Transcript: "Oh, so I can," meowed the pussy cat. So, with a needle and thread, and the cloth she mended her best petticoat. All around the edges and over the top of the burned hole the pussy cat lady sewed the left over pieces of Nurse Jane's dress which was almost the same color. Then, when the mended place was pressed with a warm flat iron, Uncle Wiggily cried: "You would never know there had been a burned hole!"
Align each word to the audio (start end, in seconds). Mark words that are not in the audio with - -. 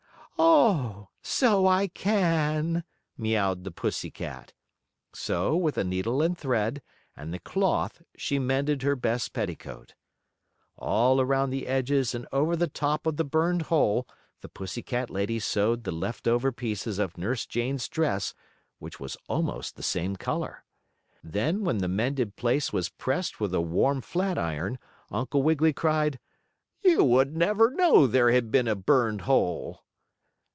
"Oh, 0.43 1.09
so 1.21 1.67
I 1.67 1.87
can," 1.87 2.83
meowed 3.15 3.63
the 3.63 3.69
pussy 3.69 4.09
cat. 4.09 4.53
So, 5.13 5.55
with 5.55 5.77
a 5.77 5.83
needle 5.83 6.23
and 6.23 6.35
thread, 6.35 6.81
and 7.15 7.31
the 7.31 7.37
cloth 7.37 8.01
she 8.17 8.39
mended 8.39 8.81
her 8.81 8.95
best 8.95 9.33
petticoat. 9.33 9.93
All 10.77 11.21
around 11.21 11.51
the 11.51 11.67
edges 11.67 12.15
and 12.15 12.27
over 12.31 12.55
the 12.55 12.67
top 12.67 13.05
of 13.05 13.17
the 13.17 13.23
burned 13.23 13.63
hole 13.63 14.07
the 14.41 14.49
pussy 14.49 14.81
cat 14.81 15.11
lady 15.11 15.37
sewed 15.37 15.83
the 15.83 15.91
left 15.91 16.27
over 16.27 16.51
pieces 16.51 16.97
of 16.97 17.19
Nurse 17.19 17.45
Jane's 17.45 17.87
dress 17.87 18.33
which 18.79 18.99
was 18.99 19.17
almost 19.29 19.75
the 19.75 19.83
same 19.83 20.15
color. 20.15 20.63
Then, 21.23 21.63
when 21.63 21.77
the 21.77 21.87
mended 21.87 22.35
place 22.35 22.73
was 22.73 22.89
pressed 22.89 23.39
with 23.39 23.53
a 23.53 23.61
warm 23.61 24.01
flat 24.01 24.39
iron, 24.39 24.79
Uncle 25.11 25.43
Wiggily 25.43 25.71
cried: 25.73 26.17
"You 26.81 27.03
would 27.03 27.37
never 27.37 27.69
know 27.69 28.07
there 28.07 28.31
had 28.31 28.49
been 28.49 28.67
a 28.67 28.73
burned 28.75 29.21
hole!" 29.21 29.83